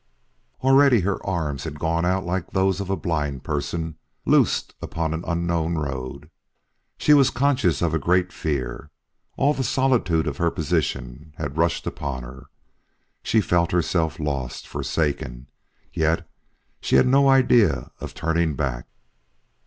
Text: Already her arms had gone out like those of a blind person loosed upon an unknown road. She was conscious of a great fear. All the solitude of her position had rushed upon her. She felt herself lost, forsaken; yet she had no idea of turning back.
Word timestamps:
Already 0.63 1.01
her 1.01 1.23
arms 1.23 1.63
had 1.63 1.77
gone 1.79 2.07
out 2.07 2.25
like 2.25 2.49
those 2.53 2.79
of 2.81 2.89
a 2.89 2.95
blind 2.95 3.43
person 3.43 3.99
loosed 4.25 4.73
upon 4.81 5.13
an 5.13 5.23
unknown 5.27 5.75
road. 5.75 6.31
She 6.97 7.13
was 7.13 7.29
conscious 7.29 7.83
of 7.83 7.93
a 7.93 7.99
great 7.99 8.33
fear. 8.33 8.89
All 9.37 9.53
the 9.53 9.63
solitude 9.63 10.25
of 10.25 10.37
her 10.37 10.49
position 10.49 11.35
had 11.37 11.55
rushed 11.55 11.85
upon 11.85 12.23
her. 12.23 12.47
She 13.21 13.41
felt 13.41 13.71
herself 13.73 14.19
lost, 14.19 14.67
forsaken; 14.67 15.45
yet 15.93 16.27
she 16.79 16.95
had 16.95 17.05
no 17.05 17.29
idea 17.29 17.91
of 17.99 18.15
turning 18.15 18.55
back. 18.55 18.87